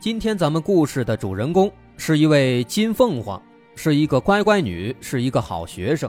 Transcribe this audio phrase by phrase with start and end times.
[0.00, 3.42] 今天咱们故事的主人公是一位金凤凰，
[3.74, 6.08] 是一个乖乖女，是一个好学生。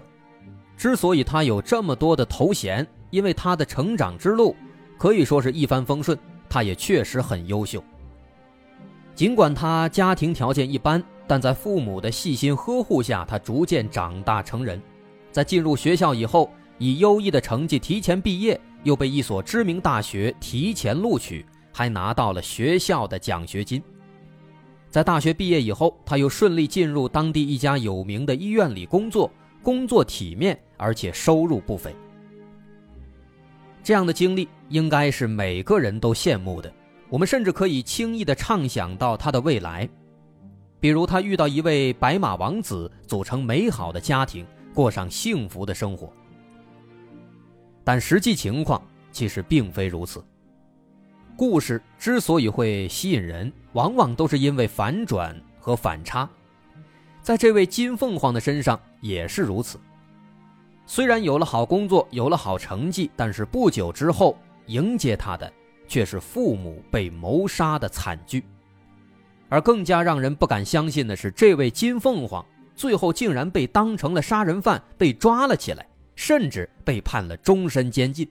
[0.77, 4.55] 之所以她有这么多的头衔，因为她的成长之路
[4.95, 6.15] 可以说是一帆风顺，
[6.47, 7.83] 她也确实很优秀。
[9.15, 14.79] 尽管她家庭条件一般，但在父母的细心呵护下，她逐渐长大成人。
[15.31, 21.43] 在进入学校以后，以优异的成绩提前毕业，又被一所知名大学提前录取。
[21.79, 23.81] 还拿到了学校的奖学金。
[24.89, 29.31] 在大学毕业以后，他又顺利进入当地一家有名的医院里工作，
[29.63, 31.95] 工作体面，而且收入不菲。
[33.81, 36.69] 这样的经历应该是每个人都羡慕的。
[37.07, 39.87] 我们甚至可以轻易地畅想到他的未来，
[40.81, 46.11] 比如他遇到一位白马王子，组成美好的家庭，过上幸福的生活。
[47.85, 50.21] 但实际情况其实并非如此。
[51.39, 56.29] 故事之所以会吸引人，往往都是因为反转和反差。
[57.21, 59.79] 在这位金凤凰的身上也是如此。
[60.85, 65.49] 虽然有了好工作，有了好成绩，但是不久之后迎接他的
[65.87, 68.43] 却是父母被谋杀的惨剧。
[69.47, 72.45] 而更加让人不敢相信的是，这位金凤凰
[72.75, 78.29] 最后竟然被当成了杀人犯被抓了起来，甚至被判了终身监禁。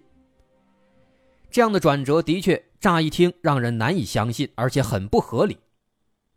[1.51, 2.63] 这样的转折的确。
[2.81, 5.59] 乍一听让人难以相信，而且很不合理，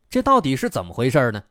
[0.09, 1.43] 这到底是怎么回事呢？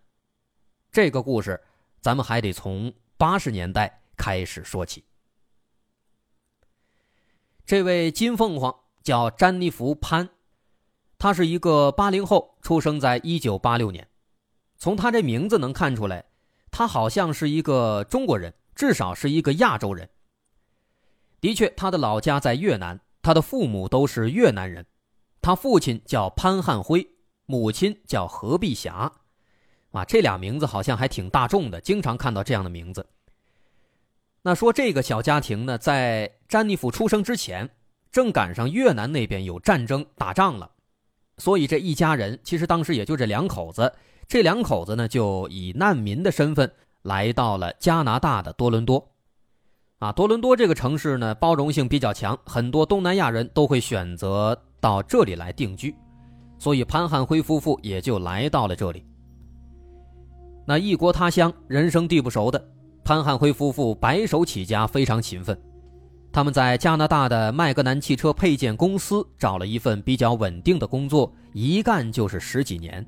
[0.90, 1.60] 这个故事
[2.00, 5.04] 咱们还得从八十年代开始说起。
[7.64, 8.74] 这位金凤凰
[9.04, 10.28] 叫詹妮弗·潘，
[11.18, 14.08] 他是一个八零后，出生在一九八六年。
[14.76, 16.24] 从他这名字能看出来，
[16.72, 20.10] 他好像是一个中国人，至少是一个亚洲人。
[21.40, 22.98] 的确，他的老家在越南。
[23.22, 24.86] 他的父母都是越南人，
[25.42, 27.06] 他父亲叫潘汉辉，
[27.46, 29.12] 母亲叫何碧霞，
[29.92, 33.06] 啊，这俩名字好像还挺大众的，经常看到这样的名字。
[34.42, 37.68] 那说这个小家庭呢，在詹妮弗出生之前，
[38.10, 40.70] 正赶上越南那边有战争打仗了，
[41.36, 43.92] 所以这一家人其实当时也就这两口子，
[44.26, 46.72] 这两口子呢就以难民的身份
[47.02, 49.09] 来到了加拿大的多伦多。
[50.00, 55.94] 啊，多伦多这个城市呢，包容性比较强，很多东南亚人都会选择到这里来定居，
[56.58, 59.04] 所以潘汉辉夫妇也就来到了这里。
[60.66, 62.66] 那异国他乡，人生地不熟的，
[63.04, 65.58] 潘汉辉夫妇白手起家，非常勤奋。
[66.32, 73.06] 他们在加拿大的麦格南汽车配件公司找了一份比较稳定的工作，一干就是十几年。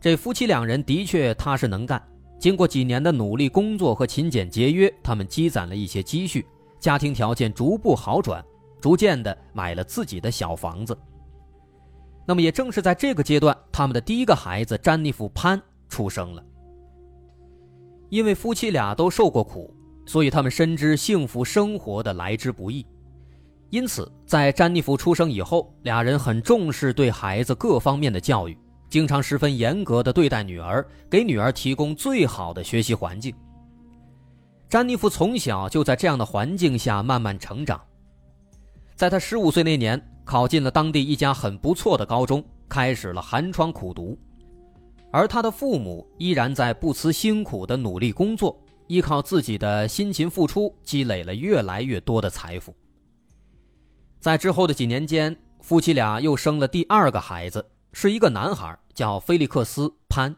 [0.00, 2.00] 这夫妻两人的确踏实能干。
[2.38, 6.46] 经过几年的努力工作和勤俭节约，他们积攒了一些积蓄，
[6.78, 8.44] 家庭条件逐步好转，
[8.80, 10.96] 逐渐的买了自己的小房子。
[12.24, 16.44] 那么也正是在这个阶段，他们的第一个孩子詹妮弗潘出生了。
[18.08, 19.74] 因为夫妻俩都受过苦，
[20.06, 22.86] 所以他们深知幸福生活的来之不易。
[23.70, 28.56] 因此，在詹妮弗出生以后，俩人很重视对孩子各方面的教育。
[28.88, 33.34] 经常十分严格的对待女儿，给女儿提供最好的学习环境。
[34.68, 37.80] 詹妮弗从小就在这样的环境下慢慢成长，
[38.94, 44.18] 在她十五岁那年，考进了当地一家很不错的高中，开始了寒窗苦读。
[45.10, 48.58] 而她的父母依然在不辞辛苦的努力工作，
[48.88, 52.74] 依靠自己的辛勤付出，积累了越来越多的财富。
[54.20, 57.64] 在之后的几年间，夫妻俩又生了第二个孩子。
[57.92, 60.36] 是一个男孩，叫菲利克斯·潘。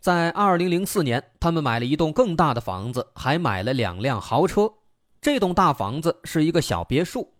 [0.00, 4.72] 在二零零四年，他们买了一栋更大的房子，还买了两辆豪车。
[5.20, 7.34] 这栋大房子是一个小别墅，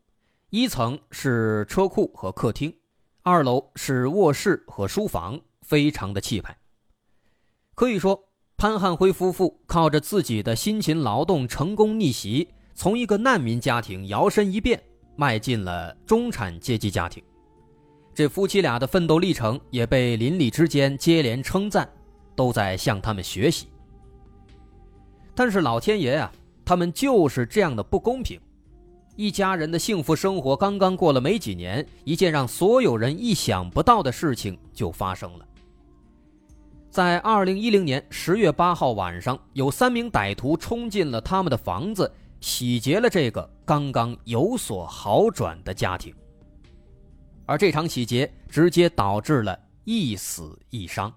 [0.50, 2.74] 一层是车库和客厅，
[3.22, 6.58] 二楼是卧室和书房，非常的气派。
[7.76, 14.82] 可以说，潘汉辉夫妇靠着自己的辛勤劳动，成功逆袭，从一个难民家庭摇身一变，
[15.14, 17.22] 迈进了中产阶级家庭。
[18.18, 21.88] 这夫妻俩的奋斗历程也被邻里之间接连称赞，
[22.34, 23.68] 都在向他们学习。
[25.36, 26.32] 但是老天爷啊，
[26.64, 28.36] 他们就是这样的不公平。
[29.14, 35.46] 一家人的幸福生活刚刚过了没几年，一件让所有人意想不到的事情就发生了。
[36.90, 46.12] 在二零一零年十月八号晚上，有三名歹徒冲进了他们的房子，洗劫了这个刚刚有所好转的家庭。
[47.48, 51.10] 而这场洗劫直接导致了一死一伤。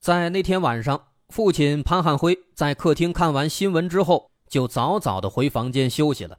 [0.00, 6.38] 在那天晚上，父亲潘汉辉在客厅看完新闻之后，就早早的回房间休息了。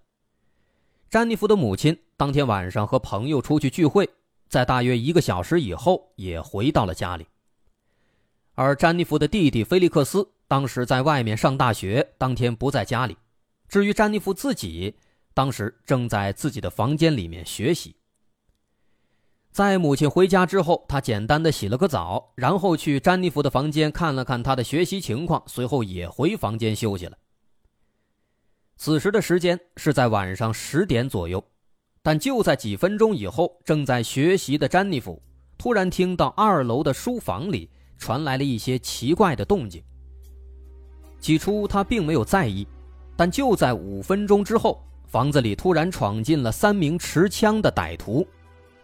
[1.12, 4.10] 詹妮弗的母亲当天晚上和朋友出去聚会，
[4.48, 7.28] 在大约一个小时以后也回到了家里。
[8.56, 13.16] 而詹妮弗的弟弟菲利克斯当时在外面上大学，当天不在家里。
[13.68, 14.96] 至于詹妮弗自己，
[15.36, 17.96] 当时正在自己的房间里面学习。
[19.52, 27.16] 在母亲回家之后，他简单的洗了个澡，然后去詹妮弗的房间看了看她的学习情况，随后也回房间休息了。
[28.76, 31.44] 此时的时间是在晚上十点左右，
[32.02, 35.22] 但就在几分钟以后，正在学习的詹妮弗
[35.60, 37.70] 突然听到二楼的书房里
[38.00, 39.84] 传来了一些奇怪的动静。
[41.20, 42.68] 起初他并没有在意，
[43.16, 48.26] 但就在五分钟之后，房子里突然闯进了三名持枪的歹徒。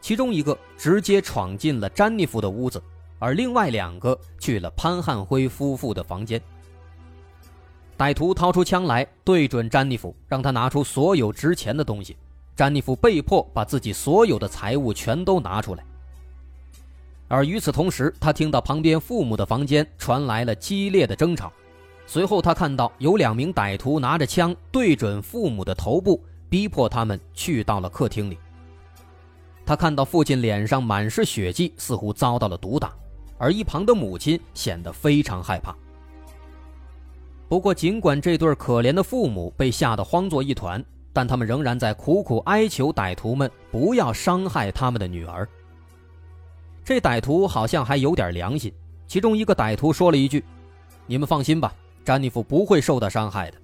[0.01, 2.81] 其中一个直接闯进了詹妮弗的屋子，
[3.17, 6.39] 而另外两个去了潘汉辉夫妇的房间。
[7.97, 12.17] 歹徒掏出枪来对准詹妮弗，让他拿出所有值钱的东西。
[12.55, 15.83] 詹妮弗被迫把自己所有的财物全都拿出来。
[17.27, 21.51] 而与此同时，他听到旁边父母的房间传来了激烈的争吵，
[22.07, 28.38] 随后他看到有两名歹徒拿着枪对准父母的头部，逼迫他们去到了客厅里。
[29.66, 32.94] 他看到父亲脸上满是血迹，似乎遭到了毒打，
[33.40, 35.75] 而一旁的母亲显得非常害怕。
[37.50, 45.48] 不过，尽管这对可怜的父母被吓得慌作一团，但他们仍然在苦苦哀求歹徒们不要伤害他们的女儿。
[46.84, 48.72] 这歹徒好像还有点良心，
[49.07, 50.44] 其中一个歹徒说了一句
[51.07, 51.74] ：“你们放心吧，
[52.06, 53.57] 詹妮弗不会受到伤害的。”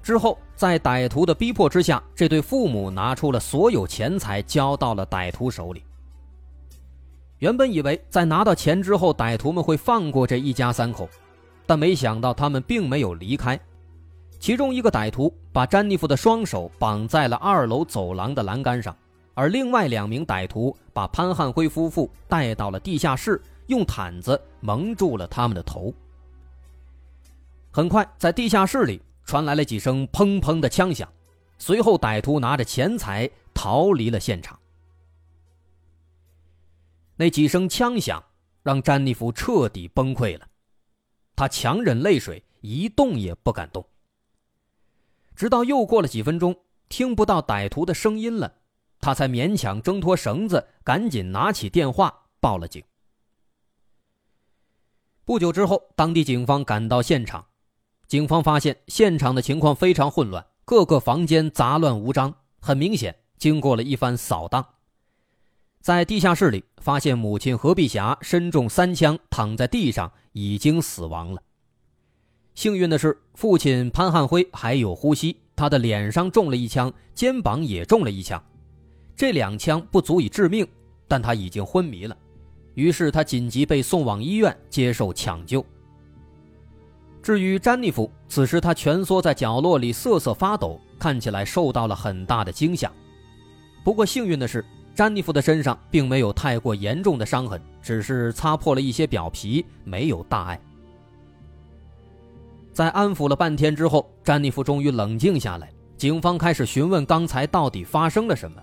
[0.00, 5.82] 之后，在歹徒的逼迫之下，这对父母拿出了所有钱财，交到了歹徒手里。
[7.38, 11.08] 原本以为在拿到钱之后，歹徒们会放过这一家三口，
[11.66, 13.58] 但没想到他们并没有离开。
[14.40, 18.96] 其中一个歹徒把詹妮弗的双手绑在了二楼走廊的栏杆上，
[19.34, 25.92] 而另外两名歹徒把潘汉辉夫妇带到了地下室，用毯子蒙住了他们的头。
[27.70, 29.02] 很快，在地下室里。
[29.24, 31.06] 传来了几声砰砰的枪响，
[31.58, 34.58] 随后歹徒拿着钱财逃离了现场。
[37.14, 38.24] 那几声枪响
[38.62, 40.48] 让詹妮弗彻底崩溃了，
[41.36, 43.86] 她强忍泪水，一动也不敢动。
[45.36, 48.50] 直到又过了几分钟，听不到歹徒的声音了，
[48.98, 52.82] 她才勉强挣脱绳子，赶紧拿起电话报了警。
[55.26, 57.44] 不久之后，当地警方赶到现场。
[58.08, 62.34] 警方发现现场的情况非常混乱，各个房间杂乱无章。
[62.58, 64.64] 很明显，经过了一番扫荡，
[65.82, 71.42] 在地下室里发现母亲何碧霞身中三枪，躺在地上已经死亡了。
[72.54, 78.42] 幸运的是，父亲潘汉辉还有呼吸，他的脸上中了一枪，肩膀也中了一枪，
[79.14, 80.66] 这两枪不足以致命，
[81.06, 82.16] 但他已经昏迷了。
[82.72, 85.62] 于是他紧急被送往医院接受抢救。
[87.28, 92.90] 至于詹妮弗，此时她蜷缩在角落里瑟瑟发抖，看起来受到了很大的惊吓。
[93.84, 100.58] 不过幸运的是，詹妮弗的身上并没有太过严重的伤痕，只是擦破了一些表皮，没有大碍。
[102.72, 105.70] 在安抚了半天之后，詹妮弗终于冷静下来。
[105.98, 108.58] 警方开始询问刚才到底发生了什么，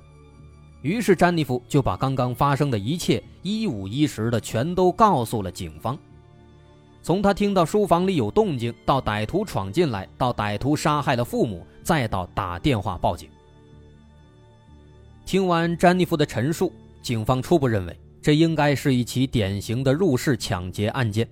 [0.81, 5.95] 于是詹妮弗就把刚刚发生的一切一五一十的全都告诉了警方。
[7.05, 13.29] 从他听到书房里有动静，到歹徒闯进来，到歹徒杀害了父母，再到打电话报警。
[15.23, 21.29] 听完詹妮弗的陈述，警方初步认为这应该是一起典型的入室抢劫案件。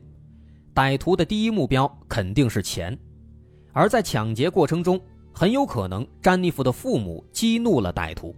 [0.76, 2.96] 歹徒的第一目标肯定是钱，
[3.72, 5.02] 而在抢劫过程中，
[5.34, 8.36] 很有可能詹妮弗的父母激怒了歹徒，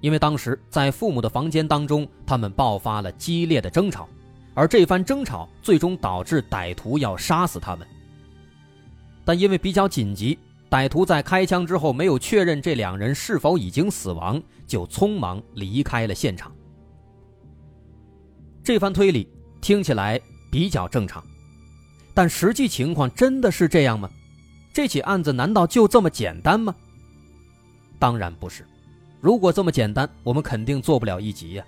[0.00, 4.08] 因为当时在父母的房间当中，他们爆发了激烈的争吵。
[4.54, 7.86] 而这番争吵最终导致歹徒要杀死他们，
[9.24, 10.38] 但因为比较紧急，
[10.70, 16.52] 歹徒在开枪之后没有确认这两人是否已经死亡，就匆忙离开了现场。
[18.62, 19.28] 这番推理
[19.60, 20.20] 听起来
[20.50, 21.22] 比较正常。
[22.14, 24.08] 但实际情况真的是这样吗？
[24.72, 26.72] 这起案子难道就这么简单吗？
[27.98, 28.64] 当然不是。
[29.20, 31.64] 如果这么简单，我们肯定做不了一集呀。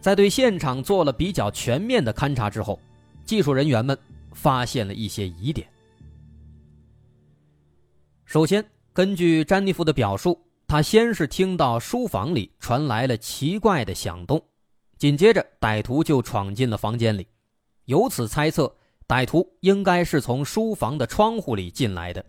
[0.00, 2.80] 在对现场做了比较全面的勘查之后，
[3.24, 3.96] 技术人员们
[4.32, 5.68] 发现了一些疑点。
[8.24, 14.40] 首先，根据詹妮弗的表述，他先是听到书房里传来了奇怪的响动，
[14.96, 17.26] 紧接着歹徒就闯进了房间里。
[17.84, 18.72] 由此猜测，
[19.08, 22.24] 歹徒应该是从书房的窗户里进来的。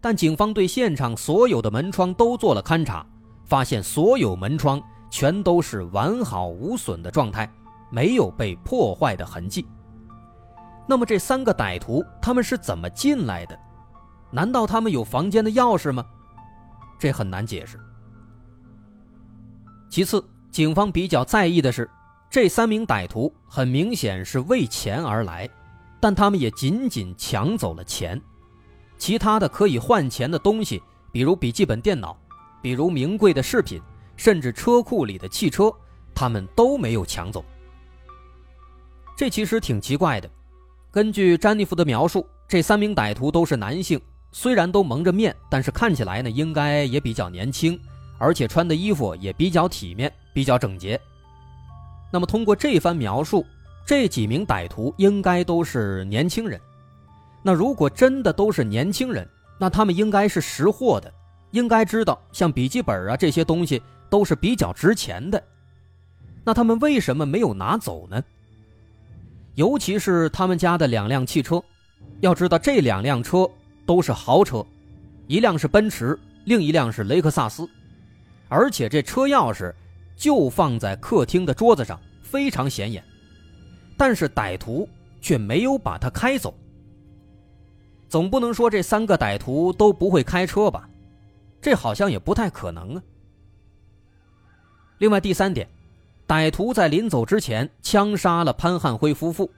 [0.00, 3.06] 但警方对现场所有的门窗都做了勘查，
[3.46, 7.46] 发现所有门窗全都是完好无损的状态，
[7.90, 9.66] 没有被破坏的痕迹。
[10.88, 13.56] 那么这三个歹徒他们是怎么进来的？
[14.30, 16.02] 难道他们有房间的钥匙吗？
[16.98, 17.78] 这很难解释。
[19.90, 21.88] 其次，警方比较在意的是。
[22.30, 25.46] 这三名歹徒很明显是为钱而来，
[26.00, 28.18] 但他们也仅仅抢走了钱，
[28.96, 32.16] 其他的可以换钱的东西，比如笔记本电脑，
[32.62, 33.82] 比如名贵的饰品，
[34.22, 35.68] 甚至车库里的汽车，
[36.14, 37.44] 他们都没有抢走。
[39.16, 40.30] 这其实挺奇怪的。
[40.92, 44.00] 根据詹妮弗的描述，这三名歹徒都是男性，
[44.30, 47.76] 虽然都蒙着面，但是看起来呢，应该也比较年轻，
[48.16, 51.00] 而且穿的衣服也比较体面，比较整洁。
[52.12, 53.44] 那么，通过这番描述，
[53.84, 56.60] 这几名歹徒应该都是年轻人。
[57.42, 61.12] 那如果真的都是年轻人，那他们应该是识货的，
[61.50, 63.82] 应该知道像笔记本啊这些东西
[64.12, 65.42] 都是比较值钱的。
[66.44, 68.22] 那他们为什么没有拿走呢？
[69.54, 71.62] 尤其是他们家的两辆汽车，
[72.20, 73.48] 要知道这两辆车
[73.86, 74.62] 都是豪车，
[75.28, 77.66] 一辆是奔驰，另一辆是雷克萨斯，
[78.50, 79.72] 而且这车钥匙。
[80.14, 83.02] 就放在客厅的桌子上，非常显眼，
[83.96, 84.88] 但是歹徒
[85.20, 86.54] 却没有把它开走。
[88.08, 90.88] 总不能说这三个歹徒都不会开车吧？
[91.60, 93.02] 这好像也不太可能啊。
[95.02, 95.68] 另外第三点，
[96.28, 99.50] 歹徒在临走之前枪杀了潘汉辉夫妇，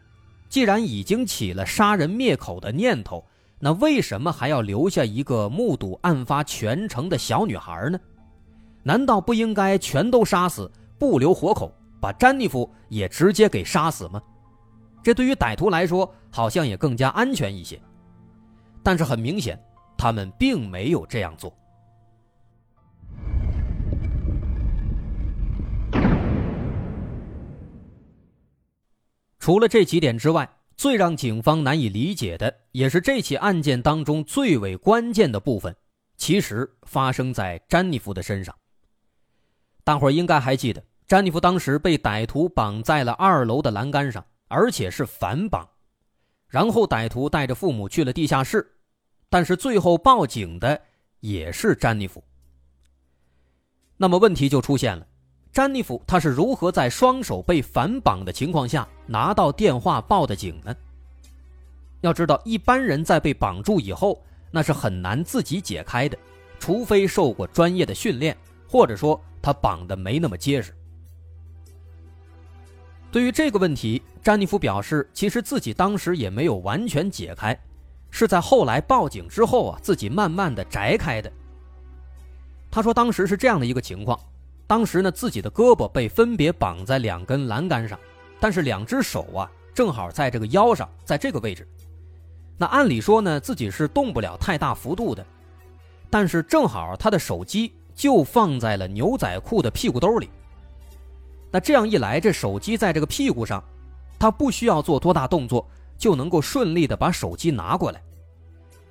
[0.49, 3.23] 既然已经起了杀人灭口的念头，
[3.59, 8.01] 那为什么还要留下一个目睹案发全程的小女孩呢？
[8.83, 11.71] 难道不应该全都杀死，不留活口，
[12.01, 14.23] 把詹妮弗也直接给杀死吗？
[15.03, 17.79] 这对于歹徒来说好像也更加安全一些。
[18.83, 19.63] 但是很明显，
[19.99, 21.55] 他们并没有这样做。
[29.45, 35.77] 除了这几点之外，最让警方难以理解的，也是这起案件当中最为关键的部分，
[36.17, 38.57] 其实发生在詹妮弗的身上。
[39.85, 45.69] 大伙儿应该还记得，詹妮弗当时被歹徒绑在了二楼的栏杆上，而且是反绑。
[46.49, 48.67] 然后歹徒带着父母去了地下室，
[49.29, 50.81] 但是最后报警的
[51.21, 52.25] 也是詹妮弗。
[53.99, 55.07] 那么问题就出现了：
[55.55, 60.75] 詹妮弗她是如何在双手被反绑的情况下拿到电话报的警呢？
[62.01, 64.21] 要知道，一般人在被绑住以后，
[64.51, 66.19] 那是很难自己解开的，
[66.59, 68.37] 除非受过专业的训练，
[68.69, 69.19] 或者说。
[69.45, 70.75] 他绑的没那么结实。
[73.13, 77.55] 对于这个问题，詹妮弗表示，其实自己当时也没有完全解开，
[78.11, 81.31] 是在后来报警之后啊，自己慢慢的摘开的。
[82.71, 84.19] 他说，当时是这样的一个情况，
[84.67, 87.99] 当时呢，自己的胳膊被分别绑在两根栏杆上，
[88.41, 91.67] 但是两只手啊，正好在这个腰上，在这个位置。
[92.57, 95.27] 那按理说呢，自己是动不了太大幅度的，
[96.11, 97.73] 但是正好他的手机。
[97.97, 100.29] 就放在了牛仔裤的屁股兜里。
[101.53, 103.63] 那这样一来，这手机在这个屁股上，
[104.19, 105.65] 他不需要做多大动作，
[105.97, 108.03] 就能够顺利的把手机拿过来。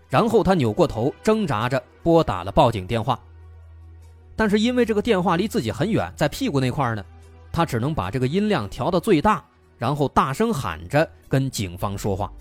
[0.08, 3.20] 然后他扭过头，挣扎着拨打了报警电话。
[4.36, 7.06] 但是因为这个电话离自己很远，在屁股那块呢，
[7.52, 9.44] 他只能把这个音量调到最大，
[9.78, 12.32] 然后大声喊着跟警方说话。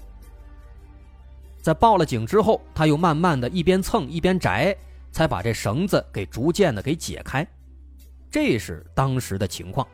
[1.60, 4.76] 在报了警之后，他又慢慢的一边蹭一边摘。
[5.12, 7.46] 才把这绳子给逐渐的给解开，
[8.30, 9.86] 这是当时的情况。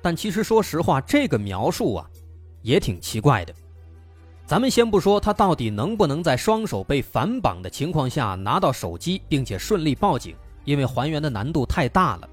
[0.00, 2.08] 但其实说实话，这个描述啊，
[2.62, 3.52] 也挺奇怪的。
[4.46, 12.28] 咱们先不说他到底能不能在双手被反绑的情况下拿到手机，并且顺利报警，因为还原的难度太大了。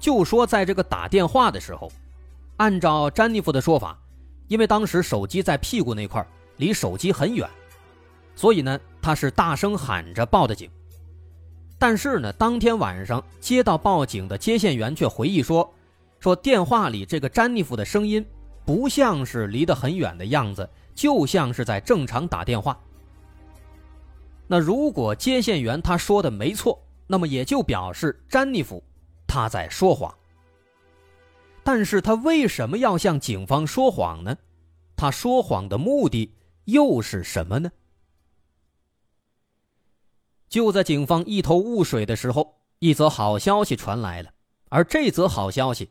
[0.00, 1.92] 就说在这个打电话的时候，
[2.56, 3.98] 按照詹妮弗的说法，
[4.46, 7.46] 因为当时手机在屁股那块离手机很远。
[8.34, 10.70] 所以呢，他是大声喊着报的警，
[11.78, 15.70] 但是呢，当天晚上接到报警的接线员却回忆说，
[16.20, 18.24] 说电话里这个詹妮弗的声音
[18.64, 22.76] 不像是离得很远的样子，就像是在正常打电话。
[24.48, 26.76] 那如果接线员他说的没错，
[27.06, 28.82] 那么也就表示詹妮弗
[29.24, 30.12] 她在说谎。
[31.62, 34.36] 但是他为什么要向警方说谎呢？
[34.96, 37.70] 他说谎的目的又是什么呢？
[40.48, 44.32] 就在警方一头雾水的时候，一则好消息传来了，
[44.68, 45.90] 而这则好消息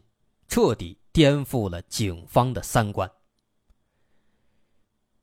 [0.50, 3.10] 彻底颠覆了警方的三观。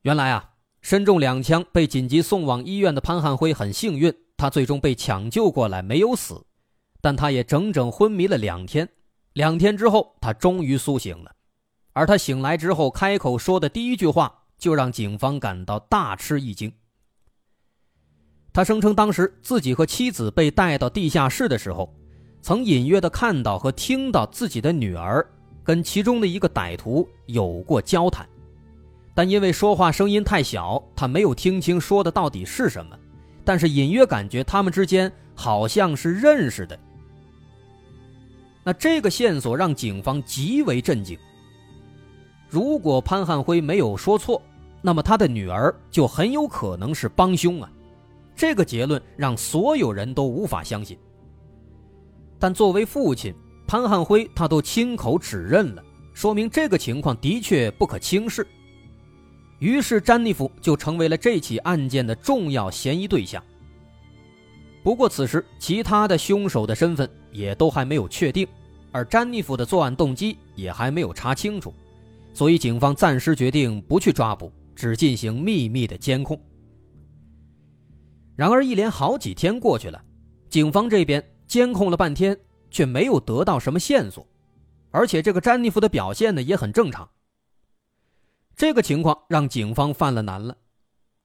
[0.05, 0.51] 原来啊，
[0.83, 6.45] 身中两枪被紧急送往医院的潘汉辉很幸运，他最终被抢救过来，没有死，
[7.01, 8.87] 但他也整整昏迷了两天。
[9.33, 11.31] 两天之后，他终于苏醒了，
[11.93, 16.71] 而他醒来之后开口说的第一句话，就让警方感到大吃一惊。
[18.53, 21.91] 他声称，当时自己和妻子被带到地下室的时候，
[22.43, 25.27] 曾隐约的看到和听到自己的女儿
[25.63, 28.29] 跟其中的一个歹徒有过交谈，
[29.15, 32.95] 但因为说话声音太小，他没有听清说的到底是什么，
[33.43, 36.77] 但是隐约感觉他们之间好像是认识的。
[38.61, 41.17] 那这个线索让警方极为震惊。
[42.49, 44.41] 如果潘汉辉没有说错，
[44.81, 47.71] 那么他的女儿就很有可能是帮凶啊！
[48.35, 50.97] 这个结论让所有人都无法相信。
[52.37, 53.33] 但作为父亲，
[53.65, 55.81] 潘汉辉他都亲口指认了，
[56.13, 58.45] 说明这个情况的确不可轻视。
[59.59, 63.43] 于是，詹妮弗就成为了这起案件的重要嫌疑对象。
[64.83, 68.47] 不过，此时其他的凶手的身份也都还没有确定，
[68.91, 71.73] 而詹妮弗的作案动机也还没有查清楚，
[72.33, 76.39] 所以警方暂时决定不去抓捕，只进行秘密的监控。
[78.35, 80.03] 然而，一连好几天过去了，
[80.49, 82.37] 警方这边监控了半天，
[82.69, 84.27] 却没有得到什么线索，
[84.91, 87.09] 而且这个詹妮弗的表现呢也很正常。
[88.57, 90.55] 这个情况让警方犯了难了，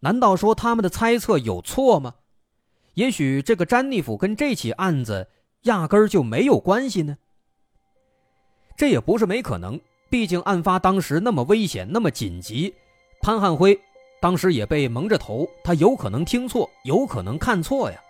[0.01, 2.15] 难道说他们的猜测有错吗？
[2.95, 5.29] 也许这个詹妮弗跟这起案子
[5.63, 7.17] 压根儿就没有关系呢。
[8.77, 12.75] 这也不是没可能，毕竟案发当时那么危险，那么紧急，
[13.21, 13.79] 潘汉辉
[14.21, 18.01] 当时也被蒙着头，他有可能听错，有可能看错呀。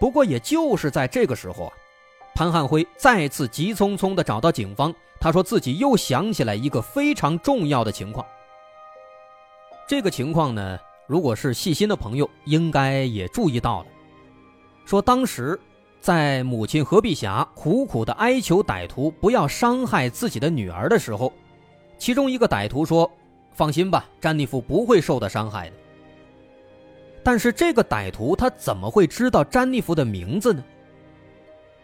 [0.00, 1.72] 不过，也就是在这个时候，
[2.40, 8.26] 潘汉辉再次急匆匆地找到警方，他说自己又想起来一个非常重要的情况。
[9.86, 10.78] 这个情况呢？
[11.06, 13.86] 如果是细心的朋友，应该也注意到了。
[14.86, 15.60] 说当时，
[16.00, 21.30] 在母亲何碧霞苦苦的哀求歹徒不要伤害自己的女儿的时候，
[21.98, 23.10] 其中一个歹徒说
[23.52, 25.76] ：“放心吧，詹妮弗不会受到伤害的。”
[27.22, 30.64] 但是这个歹徒他怎么会知道詹妮弗的名字呢？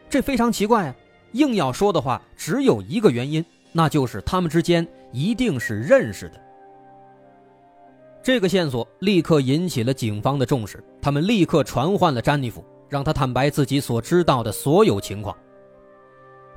[0.09, 0.95] 这非常奇怪啊！
[1.33, 6.41] 硬要说的话，只有一个原因，那就是他们之间一定是认识的。
[8.23, 15.37] 这个线索立刻引起了警方的重视，他们立刻传唤了詹妮弗，让他坦白自己所知道的所有情况。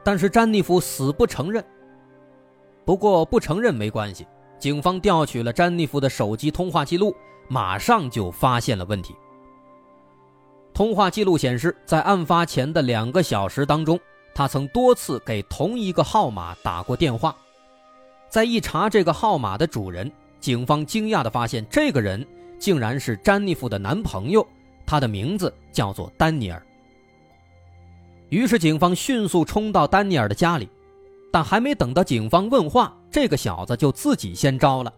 [0.04, 1.64] 但是詹妮弗死不承认。
[2.86, 4.26] 不过不承认没关系，
[4.58, 7.14] 警方调取了詹妮弗的手机通话记录，
[7.48, 9.14] 马上就发现了问题。
[10.80, 14.00] 通话记录显示，在案发前的两个小时当中，
[14.34, 17.36] 他曾多次给同一个号码打过电话。
[18.30, 20.10] 再一查这个号码的主人。
[20.39, 22.26] 警方惊讶地发现，这个人
[22.58, 24.48] 竟然是詹妮弗的男朋友，
[24.86, 26.65] 他的名字叫做丹尼尔。
[28.30, 30.70] 于是，警方迅速冲到丹尼尔的家里，
[31.30, 34.94] 但还没等到警方问话，这个小子就自己先招了。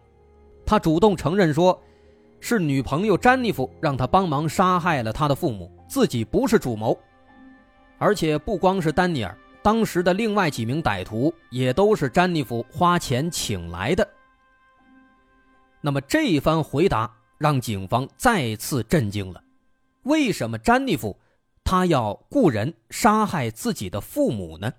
[0.64, 1.82] 他主动承认说，
[2.42, 7.00] 是女朋友詹妮弗让他帮忙杀害了他的父母，自己不是主谋。
[8.00, 14.06] 而且，不光是丹尼尔，当时的另外几名歹徒也都是詹妮弗花钱请来的。
[15.80, 19.42] 那么这一番回答让警方再次震惊了。
[20.04, 21.16] 为什么詹妮弗
[21.64, 24.74] 他要雇人杀害自己的父母呢？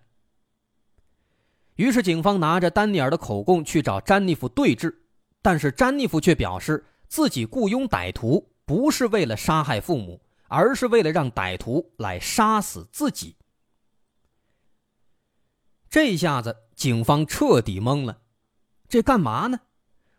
[1.76, 4.92] 于是警方拿着丹尼尔的口供去找詹妮弗对质，
[5.40, 13.36] 但是詹妮弗却表示自己雇佣歹徒不是为了杀害父母，而是为了让歹徒来杀死自己。
[15.90, 18.22] 这下子警方彻底懵了，
[18.88, 19.60] 这干嘛呢？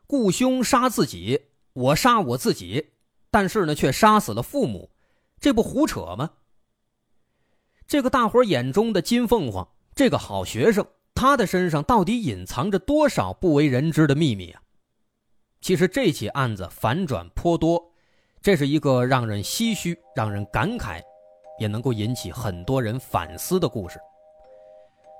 [0.06, 1.41] 雇凶杀自己，
[1.73, 2.91] 我杀我自己，
[3.32, 4.91] 但是呢，却杀死了父母，
[5.39, 6.29] 这不胡扯吗？
[7.88, 14.62] 这个大伙眼中的金凤凰，这个好学生，他的身上到底隐藏着多少不为人知的秘密啊？
[15.63, 17.82] 其实这起案子反转颇多，
[18.41, 21.02] 这是一个让人唏嘘、让人感慨，
[21.58, 23.97] 也能够引起很多人反思的故事。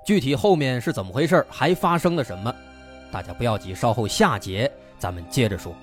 [0.04, 2.54] 具体后面是怎么回事，还发生了什么，
[3.10, 5.74] 大家不要急，稍后下节咱们接着说。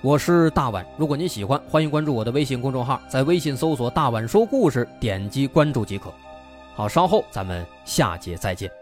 [0.00, 6.12] 我是大碗，如果您喜欢，欢迎关注我的微信公众号，在微信搜索“大碗说故事”，点击关注即可。
[6.74, 8.81] 好，稍后咱们下节再见。